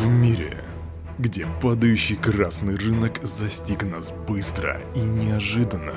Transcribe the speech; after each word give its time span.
В 0.00 0.08
мире, 0.08 0.56
где 1.18 1.46
падающий 1.60 2.16
красный 2.16 2.74
рынок 2.74 3.22
застиг 3.22 3.82
нас 3.82 4.14
быстро 4.26 4.80
и 4.94 5.00
неожиданно, 5.00 5.92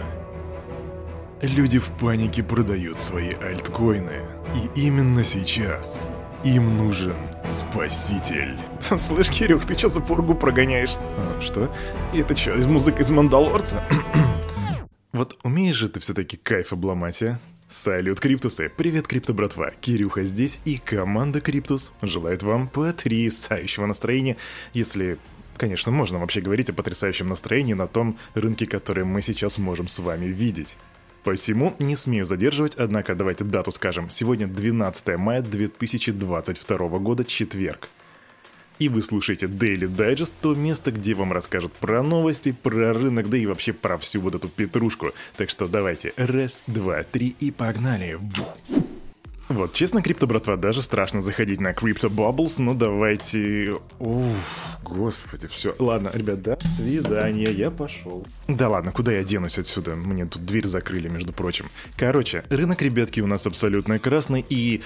люди 1.42 1.80
в 1.80 1.90
панике 1.92 2.44
продают 2.44 3.00
свои 3.00 3.30
альткоины. 3.30 4.26
И 4.56 4.88
именно 4.88 5.24
сейчас 5.24 6.10
им 6.44 6.78
нужен 6.78 7.16
спаситель. 7.46 8.58
Слышь, 8.82 9.30
Кирюх, 9.30 9.64
ты 9.64 9.76
чё 9.76 9.88
за 9.88 10.02
пургу 10.02 10.36
прогоняешь? 10.36 10.98
А, 10.98 11.40
что? 11.40 11.74
Это 12.14 12.36
чё, 12.36 12.58
из 12.58 12.66
музыки 12.66 13.00
из 13.00 13.10
Мандалорца? 13.10 13.82
Вот 15.14 15.38
умеешь 15.44 15.78
же 15.78 15.88
ты 15.88 16.02
все-таки 16.02 16.36
кайф 16.36 16.74
обломать, 16.74 17.24
а? 17.24 17.40
Салют, 17.70 18.20
Криптусы! 18.20 18.70
Привет, 18.70 19.08
Крипто 19.08 19.34
братва! 19.34 19.72
Кирюха 19.72 20.24
здесь 20.24 20.62
и 20.66 20.78
команда 20.78 21.42
Криптус 21.42 21.92
желает 22.02 22.44
вам 22.44 22.68
потрясающего 22.68 23.86
настроения, 23.86 24.38
если 24.74 25.18
Конечно, 25.56 25.92
можно 25.92 26.18
вообще 26.18 26.42
говорить 26.42 26.70
о 26.72 26.74
потрясающем 26.74 27.30
настроении 27.30 27.74
на 27.74 27.86
том 27.86 28.18
рынке, 28.34 28.66
который 28.66 29.04
мы 29.04 29.22
сейчас 29.22 29.60
можем 29.60 29.88
с 29.88 30.00
вами 30.00 30.26
видеть. 30.26 30.76
Посему 31.24 31.76
не 31.78 31.96
смею 31.96 32.26
задерживать, 32.26 32.76
однако 32.76 33.14
давайте 33.14 33.44
дату 33.44 33.72
скажем. 33.72 34.10
Сегодня 34.10 34.48
12 34.48 35.16
мая 35.18 35.42
2022 35.42 36.78
года, 37.00 37.24
четверг 37.24 37.90
и 38.80 38.90
вы 38.90 39.02
слушаете 39.02 39.48
Daily 39.48 39.88
Digest, 39.90 40.34
то 40.42 40.56
место, 40.56 40.92
где 40.92 41.14
вам 41.14 41.32
расскажут 41.32 41.74
про 41.74 42.04
новости, 42.04 42.52
про 42.52 42.94
рынок, 42.94 43.30
да 43.30 43.38
и 43.38 43.46
вообще 43.46 43.74
про 43.74 43.98
всю 43.98 44.22
вот 44.22 44.36
эту 44.36 44.50
петрушку. 44.50 45.12
Так 45.38 45.50
что 45.50 45.68
давайте, 45.68 46.14
раз, 46.18 46.64
два, 46.68 47.04
три 47.04 47.36
и 47.40 47.52
погнали. 47.52 48.18
Ву! 48.20 48.46
Вот, 49.50 49.74
честно, 49.74 50.02
крипто, 50.02 50.26
братва, 50.26 50.56
даже 50.56 50.82
страшно 50.82 51.22
заходить 51.22 51.60
на 51.60 51.74
Crypto 51.74 52.10
Bubbles, 52.10 52.62
но 52.62 52.74
давайте... 52.74 53.76
Уф, 54.00 54.38
господи, 54.84 55.48
все. 55.48 55.76
Ладно, 55.80 56.10
ребят, 56.14 56.42
до 56.42 56.58
свидания, 56.76 57.52
я 57.52 57.70
пошел. 57.70 58.26
Да 58.48 58.70
ладно, 58.70 58.92
куда 58.92 59.12
я 59.12 59.24
денусь 59.24 59.60
отсюда? 59.60 59.96
Мне 59.96 60.26
тут 60.26 60.46
дверь 60.46 60.66
закрыли, 60.66 61.10
между 61.10 61.34
прочим. 61.34 61.70
Короче, 61.98 62.46
рынок, 62.50 62.82
ребятки, 62.82 63.20
у 63.20 63.28
нас 63.28 63.46
абсолютно 63.46 64.00
красный, 64.00 64.46
и... 64.50 64.82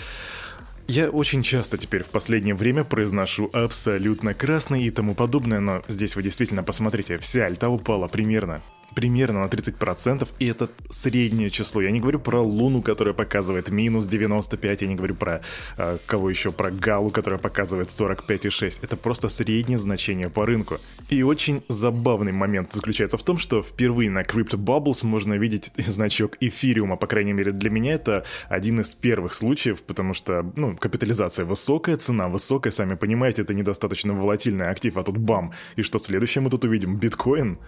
Я 0.89 1.09
очень 1.09 1.43
часто 1.43 1.77
теперь 1.77 2.03
в 2.03 2.09
последнее 2.09 2.55
время 2.55 2.85
произношу 2.85 3.49
абсолютно 3.51 4.33
красный 4.33 4.83
и 4.83 4.89
тому 4.89 5.15
подобное, 5.15 5.59
но 5.59 5.83
здесь 5.89 6.15
вы 6.15 6.23
действительно 6.23 6.63
посмотрите, 6.63 7.17
вся 7.17 7.45
альта 7.45 7.67
упала 7.67 8.07
примерно 8.07 8.61
примерно 8.97 9.41
на 9.41 9.45
30%, 9.45 10.27
и 10.39 10.47
это 10.47 10.69
среднее 10.89 11.51
число. 11.51 11.81
Я 11.81 11.91
не 11.91 11.99
говорю 11.99 12.19
про 12.19 12.41
Луну, 12.41 12.81
которая 12.81 13.13
показывает 13.13 13.69
минус 13.69 14.07
95, 14.07 14.81
я 14.81 14.87
не 14.87 14.95
говорю 14.95 15.13
про 15.13 15.41
э, 15.77 15.97
кого 16.07 16.31
еще, 16.31 16.51
про 16.51 16.71
Галу, 16.71 17.11
которая 17.11 17.39
показывает 17.39 17.89
45,6. 17.89 18.79
Это 18.81 18.97
просто 18.97 19.29
среднее 19.29 19.77
значение 19.77 20.31
по 20.31 20.47
рынку. 20.47 20.79
И 21.11 21.21
очень 21.21 21.61
забавный 21.69 22.31
момент 22.31 22.73
заключается 22.73 23.19
в 23.19 23.23
том, 23.23 23.37
что 23.37 23.61
впервые 23.61 24.09
на 24.09 24.23
Crypto 24.23 24.57
Bubbles 24.57 25.05
можно 25.05 25.35
видеть 25.35 25.71
значок 25.77 26.35
эфириума, 26.39 26.95
по 26.95 27.05
крайней 27.05 27.33
мере 27.33 27.51
для 27.51 27.69
меня 27.69 27.93
это 27.93 28.25
один 28.49 28.79
из 28.79 28.95
первых 28.95 29.35
случаев, 29.35 29.83
потому 29.83 30.15
что, 30.15 30.51
ну, 30.55 30.75
капитализация 30.75 31.45
высокая, 31.45 31.97
цена 31.97 32.29
высокая, 32.29 32.71
сами 32.71 32.95
понимаете, 32.95 33.43
это 33.43 33.53
недостаточно 33.53 34.15
волатильный 34.15 34.69
актив, 34.71 34.97
а 34.97 35.03
тут 35.03 35.17
бам. 35.17 35.53
И 35.75 35.83
что 35.83 35.99
следующее 35.99 36.41
мы 36.41 36.49
тут 36.49 36.65
увидим? 36.65 36.95
Биткоин? 36.95 37.59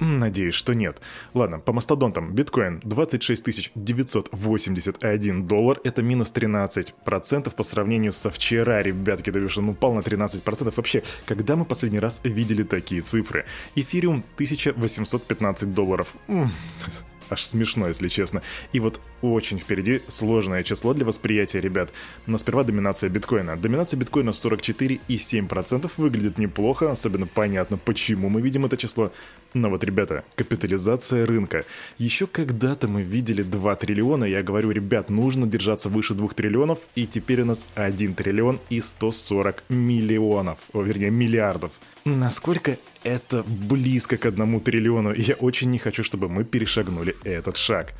Надеюсь, 0.00 0.54
что 0.54 0.72
нет. 0.72 1.00
Ладно, 1.34 1.58
по 1.58 1.74
мастодонтам. 1.74 2.34
Биткоин 2.34 2.80
26 2.82 3.72
981 3.74 5.46
доллар. 5.46 5.80
Это 5.84 6.02
минус 6.02 6.32
13% 6.32 7.54
по 7.54 7.62
сравнению 7.62 8.12
со 8.12 8.30
вчера, 8.30 8.82
ребятки. 8.82 9.30
То 9.30 9.38
есть 9.38 9.58
он 9.58 9.68
упал 9.68 9.92
на 9.92 10.00
13%. 10.00 10.72
Вообще, 10.74 11.02
когда 11.26 11.54
мы 11.54 11.66
последний 11.66 12.00
раз 12.00 12.22
видели 12.24 12.62
такие 12.62 13.02
цифры? 13.02 13.44
Эфириум 13.74 14.24
1815 14.36 15.74
долларов 15.74 16.14
аж 17.30 17.44
смешно, 17.44 17.88
если 17.88 18.08
честно. 18.08 18.42
И 18.72 18.80
вот 18.80 19.00
очень 19.22 19.58
впереди 19.58 20.00
сложное 20.08 20.62
число 20.62 20.94
для 20.94 21.04
восприятия, 21.04 21.60
ребят. 21.60 21.92
Но 22.26 22.38
сперва 22.38 22.64
доминация 22.64 23.10
биткоина. 23.10 23.56
Доминация 23.56 23.98
биткоина 23.98 24.30
44,7% 24.30 25.90
выглядит 25.96 26.38
неплохо, 26.38 26.90
особенно 26.90 27.26
понятно, 27.26 27.76
почему 27.76 28.28
мы 28.28 28.40
видим 28.40 28.64
это 28.64 28.76
число. 28.76 29.12
Но 29.52 29.68
вот, 29.68 29.82
ребята, 29.84 30.24
капитализация 30.36 31.26
рынка. 31.26 31.64
Еще 31.98 32.26
когда-то 32.26 32.88
мы 32.88 33.02
видели 33.02 33.42
2 33.42 33.76
триллиона, 33.76 34.24
я 34.24 34.42
говорю, 34.42 34.70
ребят, 34.70 35.10
нужно 35.10 35.46
держаться 35.46 35.88
выше 35.88 36.14
2 36.14 36.28
триллионов, 36.28 36.78
и 36.94 37.06
теперь 37.06 37.42
у 37.42 37.44
нас 37.44 37.66
1 37.74 38.14
триллион 38.14 38.60
и 38.70 38.80
140 38.80 39.64
миллионов, 39.68 40.58
о, 40.72 40.82
вернее, 40.82 41.10
миллиардов. 41.10 41.72
Насколько 42.04 42.78
это 43.02 43.44
близко 43.46 44.16
к 44.16 44.26
одному 44.26 44.60
триллиону, 44.60 45.12
я 45.12 45.34
очень 45.34 45.70
не 45.70 45.78
хочу, 45.78 46.02
чтобы 46.02 46.28
мы 46.28 46.44
перешагнули 46.44 47.14
этот 47.24 47.56
шаг. 47.56 47.92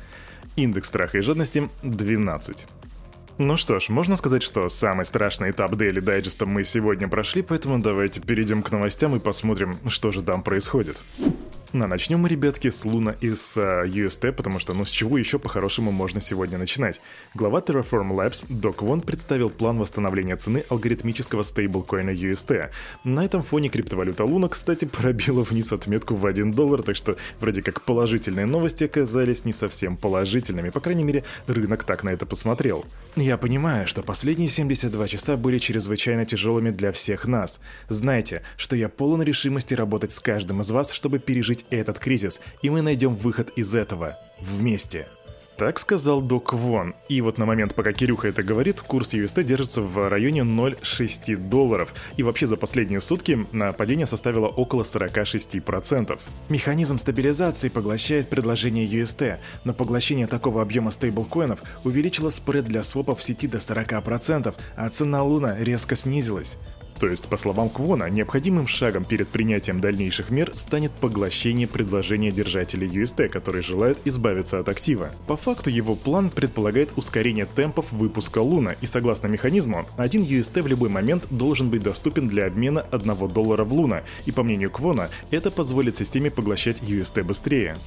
Индекс 0.55 0.89
страха 0.89 1.17
и 1.17 1.21
жадности 1.21 1.69
12. 1.83 2.67
Ну 3.37 3.57
что 3.57 3.79
ж, 3.79 3.89
можно 3.89 4.15
сказать, 4.17 4.43
что 4.43 4.69
самый 4.69 5.05
страшный 5.05 5.51
этап 5.51 5.73
Daily 5.73 5.99
Digest 5.99 6.45
мы 6.45 6.63
сегодня 6.63 7.07
прошли, 7.07 7.41
поэтому 7.41 7.79
давайте 7.79 8.21
перейдем 8.21 8.61
к 8.61 8.71
новостям 8.71 9.15
и 9.15 9.19
посмотрим, 9.19 9.77
что 9.87 10.11
же 10.11 10.21
там 10.21 10.43
происходит. 10.43 11.01
Ну, 11.73 11.87
начнем 11.87 12.19
мы, 12.19 12.27
ребятки, 12.27 12.69
с 12.69 12.83
Луна 12.83 13.15
и 13.21 13.33
с 13.33 13.55
uh, 13.55 13.87
UST, 13.87 14.33
потому 14.33 14.59
что, 14.59 14.73
ну, 14.73 14.83
с 14.83 14.89
чего 14.89 15.17
еще 15.17 15.39
по-хорошему 15.39 15.89
можно 15.93 16.19
сегодня 16.19 16.57
начинать? 16.57 16.99
Глава 17.33 17.61
Terraform 17.61 18.11
Labs 18.11 18.43
Док 18.49 18.81
Вон 18.81 18.99
представил 18.99 19.49
план 19.49 19.77
восстановления 19.77 20.35
цены 20.35 20.65
алгоритмического 20.67 21.43
стейблкоина 21.43 22.09
UST. 22.09 22.71
На 23.05 23.23
этом 23.23 23.41
фоне 23.41 23.69
криптовалюта 23.69 24.25
Луна, 24.25 24.49
кстати, 24.49 24.83
пробила 24.83 25.43
вниз 25.43 25.71
отметку 25.71 26.15
в 26.15 26.25
1 26.25 26.51
доллар, 26.51 26.81
так 26.81 26.97
что 26.97 27.15
вроде 27.39 27.61
как 27.61 27.83
положительные 27.83 28.45
новости 28.45 28.83
оказались 28.83 29.45
не 29.45 29.53
совсем 29.53 29.95
положительными, 29.95 30.71
по 30.71 30.81
крайней 30.81 31.05
мере, 31.05 31.23
рынок 31.47 31.85
так 31.85 32.03
на 32.03 32.09
это 32.09 32.25
посмотрел. 32.25 32.83
Я 33.15 33.37
понимаю, 33.37 33.87
что 33.87 34.03
последние 34.03 34.49
72 34.49 35.07
часа 35.07 35.37
были 35.37 35.57
чрезвычайно 35.57 36.25
тяжелыми 36.25 36.69
для 36.69 36.91
всех 36.91 37.27
нас. 37.27 37.61
Знайте, 37.87 38.41
что 38.57 38.75
я 38.75 38.89
полон 38.89 39.21
решимости 39.23 39.73
работать 39.73 40.11
с 40.11 40.19
каждым 40.19 40.59
из 40.59 40.69
вас, 40.71 40.91
чтобы 40.91 41.19
пережить 41.19 41.60
преодолеть 41.61 41.65
этот 41.69 41.99
кризис, 41.99 42.39
и 42.61 42.69
мы 42.69 42.81
найдем 42.81 43.15
выход 43.15 43.51
из 43.55 43.75
этого 43.75 44.17
вместе. 44.39 45.07
Так 45.57 45.77
сказал 45.77 46.21
Док 46.21 46.53
Вон. 46.53 46.95
И 47.07 47.21
вот 47.21 47.37
на 47.37 47.45
момент, 47.45 47.75
пока 47.75 47.93
Кирюха 47.93 48.29
это 48.29 48.41
говорит, 48.41 48.81
курс 48.81 49.13
UST 49.13 49.43
держится 49.43 49.83
в 49.83 50.09
районе 50.09 50.41
0,6 50.41 51.35
долларов. 51.49 51.93
И 52.17 52.23
вообще 52.23 52.47
за 52.47 52.57
последние 52.57 52.99
сутки 52.99 53.45
на 53.51 53.71
падение 53.71 54.07
составило 54.07 54.47
около 54.47 54.81
46%. 54.81 56.19
Механизм 56.49 56.97
стабилизации 56.97 57.69
поглощает 57.69 58.27
предложение 58.27 58.87
UST, 58.87 59.37
но 59.63 59.73
поглощение 59.73 60.25
такого 60.25 60.63
объема 60.63 60.89
стейблкоинов 60.89 61.61
увеличило 61.83 62.31
спред 62.31 62.65
для 62.65 62.81
свопов 62.81 63.19
в 63.19 63.23
сети 63.23 63.47
до 63.47 63.59
40%, 63.59 64.55
а 64.75 64.89
цена 64.89 65.23
Луна 65.23 65.57
резко 65.59 65.95
снизилась. 65.95 66.57
То 67.01 67.07
есть, 67.07 67.25
по 67.25 67.35
словам 67.35 67.69
Квона, 67.69 68.11
необходимым 68.11 68.67
шагом 68.67 69.05
перед 69.05 69.27
принятием 69.27 69.81
дальнейших 69.81 70.29
мер 70.29 70.51
станет 70.55 70.91
поглощение 70.91 71.67
предложения 71.67 72.29
держателей 72.29 72.87
UST, 72.87 73.27
которые 73.29 73.63
желают 73.63 73.97
избавиться 74.05 74.59
от 74.59 74.69
актива. 74.69 75.09
По 75.25 75.35
факту 75.35 75.71
его 75.71 75.95
план 75.95 76.29
предполагает 76.29 76.93
ускорение 76.97 77.47
темпов 77.47 77.91
выпуска 77.91 78.37
Луна, 78.37 78.75
и 78.81 78.85
согласно 78.85 79.25
механизму, 79.25 79.87
один 79.97 80.21
UST 80.21 80.61
в 80.61 80.67
любой 80.67 80.89
момент 80.89 81.25
должен 81.31 81.71
быть 81.71 81.81
доступен 81.81 82.27
для 82.27 82.45
обмена 82.45 82.81
1 82.91 83.29
доллара 83.29 83.63
в 83.63 83.73
Луна, 83.73 84.03
и 84.27 84.31
по 84.31 84.43
мнению 84.43 84.69
Квона, 84.69 85.09
это 85.31 85.49
позволит 85.49 85.97
системе 85.97 86.29
поглощать 86.29 86.83
UST 86.83 87.23
быстрее. 87.23 87.77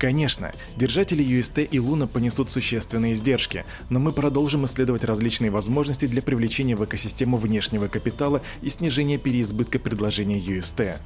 Конечно, 0.00 0.50
держатели 0.76 1.22
UST 1.22 1.62
и 1.62 1.78
Луна 1.78 2.06
понесут 2.06 2.48
существенные 2.48 3.12
издержки, 3.12 3.66
но 3.90 4.00
мы 4.00 4.12
продолжим 4.12 4.64
исследовать 4.64 5.04
различные 5.04 5.50
возможности 5.50 6.06
для 6.06 6.22
привлечения 6.22 6.74
в 6.74 6.82
экосистему 6.82 7.36
внешнего 7.36 7.86
капитала 7.86 8.40
и 8.62 8.70
снижения 8.70 9.18
переизбытка 9.18 9.78
предложения 9.78 10.40
UST. 10.40 10.96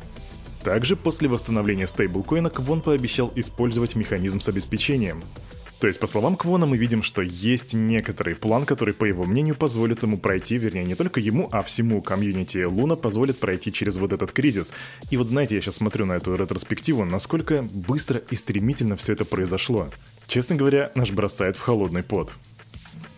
Также 0.63 0.95
после 0.95 1.29
восстановления 1.29 1.89
стейблкоина 1.89 2.51
Квон 2.51 2.83
пообещал 2.83 3.33
использовать 3.35 3.97
механизм 3.97 4.39
с 4.39 4.49
обеспечением. 4.49 5.25
То 5.85 5.89
есть, 5.89 6.01
по 6.01 6.07
словам 6.07 6.37
Квона, 6.37 6.65
мы 6.65 6.79
видим, 6.79 7.03
что 7.03 7.21
есть 7.21 7.75
некоторый 7.75 8.35
план, 8.35 8.65
который, 8.65 8.95
по 8.95 9.05
его 9.05 9.25
мнению, 9.25 9.55
позволит 9.55 10.03
ему 10.03 10.17
пройти, 10.17 10.57
вернее, 10.57 10.87
не 10.87 10.95
только 10.95 11.21
ему, 11.21 11.51
а 11.53 11.63
всему 11.63 12.01
комьюнити 12.01 12.65
Луна 12.65 12.95
позволит 12.95 13.39
пройти 13.39 13.71
через 13.71 13.99
вот 13.99 14.15
этот 14.15 14.33
кризис. 14.33 14.73
И 15.11 15.19
вот 15.19 15.29
знаете, 15.29 15.57
я 15.57 15.61
сейчас 15.61 15.75
смотрю 15.75 16.07
на 16.07 16.15
эту 16.15 16.35
ретроспективу, 16.37 17.05
насколько 17.05 17.63
быстро 17.71 18.23
и 18.31 18.35
стремительно 18.35 18.97
все 18.97 19.13
это 19.13 19.27
произошло. 19.27 19.91
Честно 20.27 20.57
говоря, 20.57 20.91
наш 20.95 21.11
бросает 21.11 21.55
в 21.55 21.61
холодный 21.61 22.03
пот. 22.03 22.33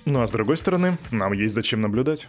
Ну 0.05 0.23
а 0.23 0.27
с 0.27 0.33
другой 0.33 0.57
стороны, 0.57 0.99
нам 1.13 1.35
есть 1.35 1.55
зачем 1.55 1.83
наблюдать. 1.83 2.27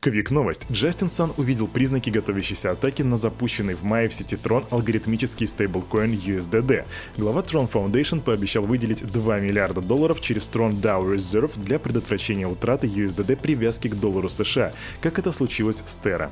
Квик 0.00 0.30
новость. 0.30 0.66
Джастин 0.70 1.08
Сан 1.08 1.32
увидел 1.36 1.66
признаки 1.66 2.10
готовящейся 2.10 2.70
атаки 2.70 3.02
на 3.02 3.16
запущенный 3.16 3.74
в 3.74 3.82
мае 3.82 4.08
в 4.08 4.14
сети 4.14 4.34
Tron 4.34 4.64
алгоритмический 4.70 5.46
стейблкоин 5.46 6.12
USDD. 6.12 6.84
Глава 7.16 7.40
Tron 7.40 7.70
Foundation 7.70 8.20
пообещал 8.20 8.64
выделить 8.64 9.04
2 9.04 9.40
миллиарда 9.40 9.80
долларов 9.80 10.20
через 10.20 10.48
Tron 10.48 10.80
DAO 10.80 11.14
Reserve 11.14 11.52
для 11.56 11.78
предотвращения 11.78 12.46
утраты 12.46 12.86
USDD 12.86 13.36
привязки 13.36 13.88
к 13.88 13.94
доллару 13.94 14.28
США, 14.28 14.72
как 15.00 15.18
это 15.18 15.32
случилось 15.32 15.82
с 15.86 15.98
Terra. 15.98 16.30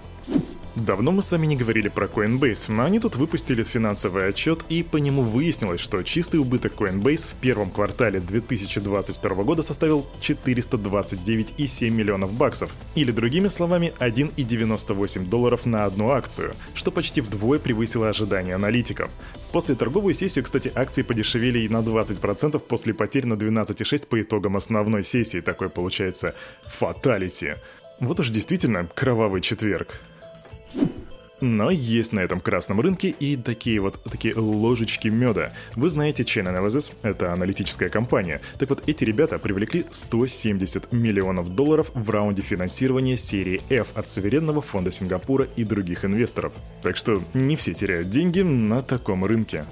Давно 0.76 1.12
мы 1.12 1.22
с 1.22 1.30
вами 1.30 1.46
не 1.46 1.54
говорили 1.54 1.86
про 1.88 2.06
Coinbase, 2.06 2.72
но 2.72 2.82
они 2.82 2.98
тут 2.98 3.14
выпустили 3.14 3.62
финансовый 3.62 4.28
отчет, 4.28 4.64
и 4.68 4.82
по 4.82 4.96
нему 4.96 5.22
выяснилось, 5.22 5.80
что 5.80 6.02
чистый 6.02 6.38
убыток 6.38 6.72
Coinbase 6.76 7.28
в 7.28 7.34
первом 7.34 7.70
квартале 7.70 8.18
2022 8.18 9.44
года 9.44 9.62
составил 9.62 10.04
429,7 10.20 11.90
миллионов 11.90 12.32
баксов, 12.32 12.72
или 12.96 13.12
другими 13.12 13.46
словами 13.46 13.92
1,98 14.00 15.28
долларов 15.28 15.64
на 15.64 15.84
одну 15.84 16.10
акцию, 16.10 16.54
что 16.74 16.90
почти 16.90 17.20
вдвое 17.20 17.60
превысило 17.60 18.08
ожидания 18.08 18.56
аналитиков. 18.56 19.10
После 19.52 19.76
торговую 19.76 20.14
сессию, 20.14 20.42
кстати, 20.42 20.72
акции 20.74 21.02
подешевели 21.02 21.60
и 21.60 21.68
на 21.68 21.82
20% 21.82 22.58
после 22.58 22.94
потерь 22.94 23.26
на 23.26 23.34
12,6 23.34 24.08
по 24.08 24.20
итогам 24.20 24.56
основной 24.56 25.04
сессии. 25.04 25.40
Такой 25.40 25.68
получается 25.68 26.34
фаталити. 26.66 27.54
Вот 28.00 28.18
уж 28.18 28.30
действительно 28.30 28.88
кровавый 28.92 29.40
четверг. 29.40 30.00
Но 31.40 31.70
есть 31.70 32.12
на 32.12 32.20
этом 32.20 32.40
красном 32.40 32.80
рынке 32.80 33.08
и 33.08 33.36
такие 33.36 33.80
вот 33.80 34.00
такие 34.04 34.34
ложечки 34.34 35.08
меда. 35.08 35.52
Вы 35.76 35.90
знаете 35.90 36.22
Chain 36.22 36.54
Analysis, 36.54 36.92
это 37.02 37.32
аналитическая 37.32 37.88
компания. 37.88 38.40
Так 38.58 38.70
вот, 38.70 38.82
эти 38.86 39.04
ребята 39.04 39.38
привлекли 39.38 39.84
170 39.90 40.92
миллионов 40.92 41.54
долларов 41.54 41.90
в 41.94 42.08
раунде 42.10 42.42
финансирования 42.42 43.16
серии 43.16 43.60
F 43.70 43.88
от 43.94 44.08
суверенного 44.08 44.62
фонда 44.62 44.90
Сингапура 44.90 45.48
и 45.56 45.64
других 45.64 46.04
инвесторов. 46.04 46.52
Так 46.82 46.96
что 46.96 47.22
не 47.34 47.56
все 47.56 47.74
теряют 47.74 48.10
деньги 48.10 48.40
на 48.40 48.82
таком 48.82 49.24
рынке. 49.24 49.66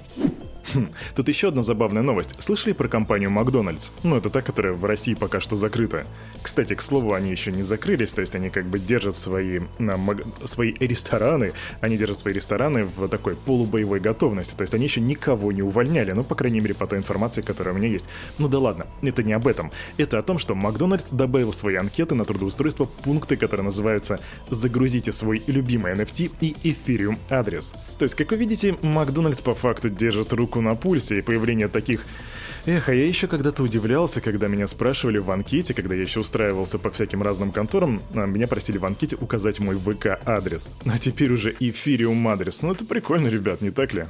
Хм, 0.73 0.89
тут 1.15 1.27
еще 1.27 1.49
одна 1.49 1.63
забавная 1.63 2.03
новость. 2.03 2.41
Слышали 2.41 2.73
про 2.73 2.87
компанию 2.87 3.29
Макдональдс? 3.29 3.89
Ну, 4.03 4.15
это 4.15 4.29
та, 4.29 4.41
которая 4.41 4.73
в 4.73 4.85
России 4.85 5.13
пока 5.13 5.39
что 5.39 5.55
закрыта. 5.55 6.07
Кстати, 6.41 6.73
к 6.75 6.81
слову, 6.81 7.13
они 7.13 7.31
еще 7.31 7.51
не 7.51 7.63
закрылись, 7.63 8.13
то 8.13 8.21
есть 8.21 8.35
они 8.35 8.49
как 8.49 8.65
бы 8.65 8.79
держат 8.79 9.15
свои, 9.15 9.61
на, 9.77 9.97
маг... 9.97 10.23
свои 10.45 10.73
рестораны, 10.79 11.53
они 11.81 11.97
держат 11.97 12.19
свои 12.19 12.33
рестораны 12.33 12.85
в 12.85 13.07
такой 13.09 13.35
полубоевой 13.35 13.99
готовности, 13.99 14.55
то 14.55 14.61
есть 14.61 14.73
они 14.73 14.85
еще 14.85 15.01
никого 15.01 15.51
не 15.51 15.61
увольняли, 15.61 16.11
ну, 16.11 16.23
по 16.23 16.35
крайней 16.35 16.59
мере, 16.59 16.73
по 16.73 16.87
той 16.87 16.99
информации, 16.99 17.41
которая 17.41 17.73
у 17.73 17.77
меня 17.77 17.89
есть. 17.89 18.05
Ну 18.37 18.47
да 18.47 18.59
ладно, 18.59 18.87
это 19.01 19.23
не 19.23 19.33
об 19.33 19.47
этом. 19.47 19.71
Это 19.97 20.17
о 20.17 20.21
том, 20.21 20.39
что 20.39 20.55
Макдональдс 20.55 21.09
добавил 21.09 21.51
в 21.51 21.55
свои 21.55 21.75
анкеты 21.75 22.15
на 22.15 22.25
трудоустройство 22.25 22.85
пункты, 22.85 23.35
которые 23.35 23.65
называются 23.65 24.19
«Загрузите 24.49 25.11
свой 25.11 25.43
любимый 25.47 25.93
NFT 25.93 26.31
и 26.39 26.55
Ethereum 26.63 27.17
адрес». 27.29 27.73
То 27.97 28.03
есть, 28.03 28.15
как 28.15 28.31
вы 28.31 28.37
видите, 28.37 28.77
Макдональдс 28.81 29.41
по 29.41 29.53
факту 29.53 29.89
держит 29.89 30.33
руку 30.33 30.52
на 30.61 30.75
пульсе, 30.75 31.19
и 31.19 31.21
появление 31.21 31.67
таких... 31.67 32.05
Эх, 32.65 32.87
а 32.87 32.93
я 32.93 33.05
еще 33.05 33.27
когда-то 33.27 33.61
удивлялся, 33.61 34.21
когда 34.21 34.47
меня 34.47 34.67
спрашивали 34.67 35.17
в 35.17 35.29
анкете, 35.31 35.73
когда 35.73 35.95
я 35.95 36.01
еще 36.01 36.21
устраивался 36.21 36.79
по 36.79 36.91
всяким 36.91 37.21
разным 37.21 37.51
конторам, 37.51 38.01
а 38.15 38.25
меня 38.25 38.47
просили 38.47 38.77
в 38.77 38.85
анкете 38.85 39.17
указать 39.19 39.59
мой 39.59 39.75
ВК-адрес. 39.75 40.73
А 40.85 40.97
теперь 40.97 41.33
уже 41.33 41.53
эфириум 41.59 42.25
адрес. 42.29 42.61
Ну 42.61 42.71
это 42.71 42.85
прикольно, 42.85 43.27
ребят, 43.27 43.59
не 43.59 43.69
так 43.69 43.93
ли? 43.93 44.05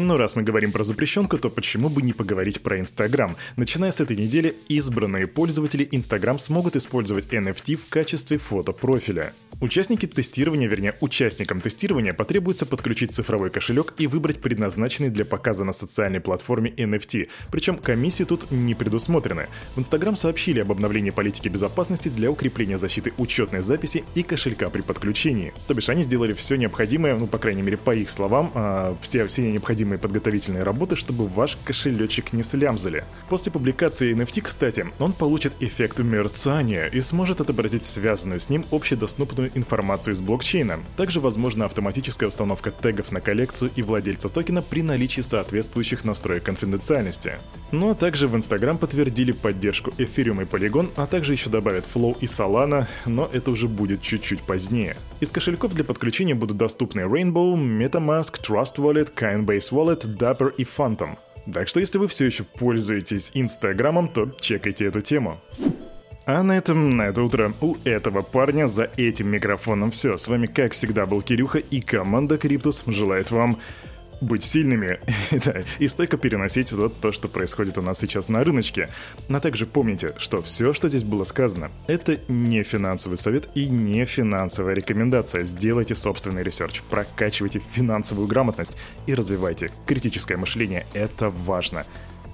Но 0.00 0.16
раз 0.16 0.36
мы 0.36 0.44
говорим 0.44 0.70
про 0.70 0.84
запрещенку, 0.84 1.38
то 1.38 1.50
почему 1.50 1.88
бы 1.88 2.02
не 2.02 2.12
поговорить 2.12 2.60
про 2.60 2.78
Инстаграм? 2.78 3.36
Начиная 3.56 3.90
с 3.90 4.00
этой 4.00 4.16
недели, 4.16 4.54
избранные 4.68 5.26
пользователи 5.26 5.88
Инстаграм 5.90 6.38
смогут 6.38 6.76
использовать 6.76 7.26
NFT 7.32 7.74
в 7.74 7.88
качестве 7.88 8.38
фотопрофиля. 8.38 9.32
Участники 9.60 10.06
тестирования, 10.06 10.68
вернее, 10.68 10.94
участникам 11.00 11.60
тестирования 11.60 12.14
потребуется 12.14 12.64
подключить 12.64 13.10
цифровой 13.10 13.50
кошелек 13.50 13.92
и 13.98 14.06
выбрать 14.06 14.40
предназначенный 14.40 15.10
для 15.10 15.24
показа 15.24 15.64
на 15.64 15.72
социальной 15.72 16.20
платформе 16.20 16.70
NFT, 16.70 17.28
причем 17.50 17.76
комиссии 17.76 18.22
тут 18.22 18.52
не 18.52 18.76
предусмотрены. 18.76 19.48
В 19.74 19.80
Инстаграм 19.80 20.14
сообщили 20.14 20.60
об 20.60 20.70
обновлении 20.70 21.10
политики 21.10 21.48
безопасности 21.48 22.08
для 22.08 22.30
укрепления 22.30 22.78
защиты 22.78 23.12
учетной 23.18 23.62
записи 23.62 24.04
и 24.14 24.22
кошелька 24.22 24.70
при 24.70 24.82
подключении. 24.82 25.52
То 25.66 25.74
бишь 25.74 25.88
они 25.88 26.04
сделали 26.04 26.34
все 26.34 26.54
необходимое, 26.54 27.16
ну, 27.16 27.26
по 27.26 27.38
крайней 27.38 27.62
мере, 27.62 27.76
по 27.76 27.92
их 27.92 28.10
словам, 28.10 28.52
э, 28.54 28.94
все, 29.02 29.26
все 29.26 29.50
необходимые 29.50 29.87
необходимые 29.88 29.98
подготовительные 29.98 30.62
работы, 30.62 30.96
чтобы 30.96 31.26
ваш 31.26 31.56
кошелечек 31.64 32.32
не 32.32 32.42
слямзали. 32.42 33.04
После 33.28 33.50
публикации 33.50 34.14
NFT, 34.14 34.42
кстати, 34.42 34.86
он 34.98 35.12
получит 35.12 35.52
эффект 35.60 35.98
мерцания 35.98 36.86
и 36.86 37.00
сможет 37.00 37.40
отобразить 37.40 37.84
связанную 37.84 38.40
с 38.40 38.50
ним 38.50 38.64
общедоступную 38.70 39.50
информацию 39.54 40.14
из 40.14 40.20
блокчейна. 40.20 40.80
Также 40.96 41.20
возможна 41.20 41.64
автоматическая 41.64 42.28
установка 42.28 42.70
тегов 42.70 43.12
на 43.12 43.20
коллекцию 43.20 43.70
и 43.76 43.82
владельца 43.82 44.28
токена 44.28 44.62
при 44.62 44.82
наличии 44.82 45.22
соответствующих 45.22 46.04
настроек 46.04 46.42
конфиденциальности. 46.44 47.32
Ну 47.72 47.90
а 47.90 47.94
также 47.94 48.28
в 48.28 48.36
Instagram 48.36 48.78
подтвердили 48.78 49.32
поддержку 49.32 49.90
Ethereum 49.98 50.42
и 50.42 50.44
Polygon, 50.44 50.90
а 50.96 51.06
также 51.06 51.32
еще 51.32 51.50
добавят 51.50 51.88
Flow 51.92 52.16
и 52.20 52.26
Solana, 52.26 52.86
но 53.06 53.28
это 53.32 53.50
уже 53.50 53.68
будет 53.68 54.02
чуть-чуть 54.02 54.40
позднее. 54.40 54.96
Из 55.20 55.30
кошельков 55.30 55.74
для 55.74 55.84
подключения 55.84 56.34
будут 56.34 56.56
доступны 56.56 57.00
Rainbow, 57.00 57.54
MetaMask, 57.54 58.40
Trust 58.40 58.76
Wallet, 58.76 59.12
Coinbase 59.14 59.70
Wallet, 59.78 60.16
Dapper 60.18 60.52
и 60.56 60.64
Phantom. 60.64 61.16
Так 61.54 61.68
что 61.68 61.78
если 61.78 61.98
вы 61.98 62.08
все 62.08 62.26
еще 62.26 62.42
пользуетесь 62.42 63.30
Инстаграмом, 63.34 64.08
то 64.08 64.28
чекайте 64.40 64.86
эту 64.86 65.02
тему. 65.02 65.38
А 66.26 66.42
на 66.42 66.58
этом, 66.58 66.96
на 66.96 67.02
это 67.02 67.22
утро 67.22 67.52
у 67.60 67.76
этого 67.84 68.22
парня 68.22 68.66
за 68.66 68.90
этим 68.96 69.28
микрофоном 69.28 69.92
все. 69.92 70.16
С 70.16 70.26
вами, 70.26 70.46
как 70.46 70.72
всегда, 70.72 71.06
был 71.06 71.22
Кирюха 71.22 71.58
и 71.58 71.80
команда 71.80 72.38
Криптус 72.38 72.82
желает 72.86 73.30
вам 73.30 73.58
быть 74.20 74.44
сильными 74.44 75.00
да, 75.44 75.62
и 75.78 75.88
стойко 75.88 76.16
переносить 76.16 76.72
вот 76.72 77.00
то, 77.00 77.12
что 77.12 77.28
происходит 77.28 77.78
у 77.78 77.82
нас 77.82 77.98
сейчас 77.98 78.28
на 78.28 78.44
рыночке. 78.44 78.88
Но 79.28 79.40
также 79.40 79.66
помните, 79.66 80.14
что 80.18 80.42
все, 80.42 80.72
что 80.72 80.88
здесь 80.88 81.04
было 81.04 81.24
сказано, 81.24 81.70
это 81.86 82.18
не 82.28 82.62
финансовый 82.62 83.16
совет 83.16 83.48
и 83.54 83.68
не 83.68 84.04
финансовая 84.04 84.74
рекомендация. 84.74 85.44
Сделайте 85.44 85.94
собственный 85.94 86.42
research, 86.42 86.82
прокачивайте 86.90 87.60
финансовую 87.60 88.26
грамотность 88.26 88.76
и 89.06 89.14
развивайте 89.14 89.70
критическое 89.86 90.36
мышление. 90.36 90.86
Это 90.94 91.30
важно. 91.30 91.84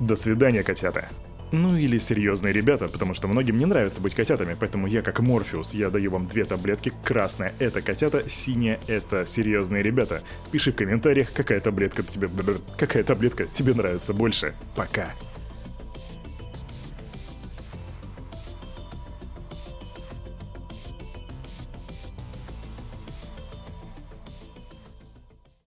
До 0.01 0.17
свидания, 0.17 0.63
котята. 0.63 1.09
Ну 1.57 1.77
или 1.77 1.99
серьезные 1.99 2.53
ребята, 2.53 2.89
потому 2.89 3.15
что 3.15 3.29
многим 3.29 3.57
не 3.59 3.65
нравится 3.65 4.01
быть 4.01 4.13
котятами, 4.13 4.57
поэтому 4.59 4.89
я 4.89 5.03
как 5.03 5.21
Морфеус, 5.21 5.73
я 5.73 5.89
даю 5.89 6.11
вам 6.11 6.27
две 6.27 6.45
таблетки. 6.45 6.93
Красная— 7.05 7.55
это 7.61 7.81
котята, 7.81 8.29
синяя— 8.29 8.81
это 8.89 9.25
серьезные 9.25 9.81
ребята. 9.81 10.25
Пиши 10.51 10.73
в 10.73 10.75
комментариях, 10.75 11.33
какая 11.33 11.61
таблетка 11.61 12.03
тебе... 12.03 12.29
Какая 12.77 13.05
таблетка 13.05 13.45
тебе 13.45 13.73
нравится 13.73 14.13
больше. 14.13 14.53
Пока. 14.75 15.13